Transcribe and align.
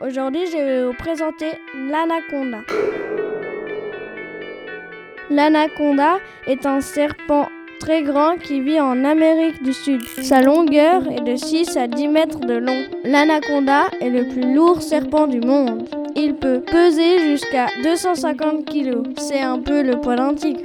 Aujourd'hui, 0.00 0.46
je 0.46 0.56
vais 0.56 0.86
vous 0.86 0.92
présenter 0.92 1.46
l'anaconda. 1.74 2.58
L'anaconda 5.30 6.18
est 6.46 6.66
un 6.66 6.80
serpent 6.80 7.48
très 7.80 8.02
grand 8.02 8.36
qui 8.36 8.60
vit 8.60 8.78
en 8.78 9.04
Amérique 9.04 9.62
du 9.62 9.72
Sud. 9.72 10.02
Sa 10.22 10.42
longueur 10.42 11.10
est 11.10 11.22
de 11.22 11.36
6 11.36 11.76
à 11.76 11.86
10 11.86 12.08
mètres 12.08 12.40
de 12.40 12.54
long. 12.54 12.84
L'anaconda 13.04 13.84
est 14.00 14.10
le 14.10 14.28
plus 14.28 14.54
lourd 14.54 14.82
serpent 14.82 15.26
du 15.26 15.40
monde. 15.40 15.88
Il 16.14 16.34
peut 16.34 16.60
peser 16.60 17.30
jusqu'à 17.30 17.66
250 17.82 18.66
kg. 18.66 19.02
C'est 19.18 19.40
un 19.40 19.60
peu 19.60 19.82
le 19.82 19.98
poids 20.00 20.16
d'un 20.16 20.34
tigre. 20.34 20.60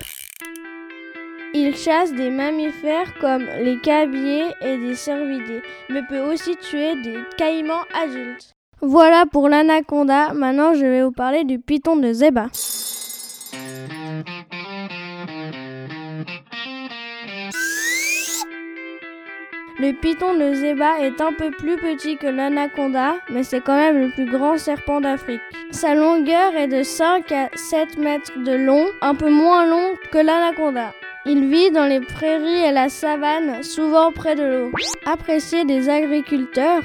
Il 1.54 1.76
chasse 1.76 2.14
des 2.14 2.30
mammifères 2.30 3.14
comme 3.20 3.46
les 3.62 3.78
cabiais 3.80 4.56
et 4.62 4.78
des 4.78 4.96
cervidés, 4.96 5.62
mais 5.90 6.02
peut 6.04 6.20
aussi 6.22 6.56
tuer 6.56 6.96
des 7.02 7.18
caïmans 7.38 7.84
adultes. 7.94 8.56
Voilà 8.80 9.26
pour 9.26 9.50
l'anaconda. 9.50 10.34
Maintenant, 10.34 10.74
je 10.74 10.86
vais 10.86 11.04
vous 11.04 11.12
parler 11.12 11.44
du 11.44 11.60
python 11.60 11.98
de 11.98 12.14
Zeba. 12.14 12.48
Le 19.78 19.92
python 20.00 20.36
de 20.36 20.54
Zeba 20.54 21.02
est 21.02 21.20
un 21.20 21.34
peu 21.34 21.52
plus 21.52 21.76
petit 21.76 22.16
que 22.16 22.28
l'anaconda, 22.28 23.16
mais 23.30 23.44
c'est 23.44 23.62
quand 23.62 23.76
même 23.76 24.00
le 24.00 24.10
plus 24.12 24.26
grand 24.26 24.58
serpent 24.58 25.02
d'Afrique. 25.02 25.42
Sa 25.72 25.96
longueur 25.96 26.56
est 26.56 26.68
de 26.68 26.84
5 26.84 27.30
à 27.34 27.50
7 27.56 27.98
mètres 27.98 28.40
de 28.40 28.54
long, 28.54 28.86
un 29.02 29.16
peu 29.16 29.30
moins 29.30 29.66
long 29.66 29.96
que 30.12 30.20
l'anaconda. 30.20 30.94
Il 31.24 31.50
vit 31.50 31.70
dans 31.70 31.86
les 31.86 32.00
prairies 32.00 32.66
et 32.68 32.72
la 32.72 32.90
savane, 32.90 33.62
souvent 33.62 34.12
près 34.12 34.36
de 34.36 34.44
l'eau. 34.44 34.72
Apprécié 35.06 35.66
des 35.66 35.88
agriculteurs, 35.88 36.82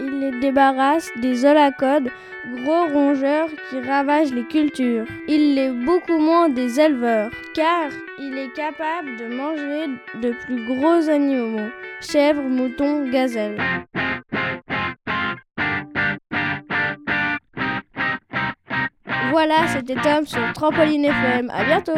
il 0.00 0.20
les 0.20 0.40
débarrasse 0.40 1.10
des 1.16 1.44
holacodes, 1.44 2.10
gros 2.54 2.86
rongeurs 2.86 3.50
qui 3.68 3.80
ravagent 3.80 4.32
les 4.32 4.44
cultures. 4.44 5.04
Il 5.28 5.54
l'est 5.56 5.72
beaucoup 5.72 6.18
moins 6.18 6.48
des 6.48 6.80
éleveurs, 6.80 7.30
car 7.54 7.90
il 8.18 8.38
est 8.38 8.52
capable 8.54 9.16
de 9.18 9.34
manger 9.34 9.86
de 10.22 10.32
plus 10.44 10.64
gros 10.64 11.10
animaux, 11.10 11.68
chèvres, 12.00 12.42
moutons, 12.42 13.10
gazelles. 13.10 13.60
Voilà, 19.30 19.68
c'était 19.68 20.00
Tom 20.00 20.24
sur 20.24 20.40
Trampoline 20.54 21.04
FM. 21.04 21.50
À 21.50 21.64
bientôt! 21.64 21.92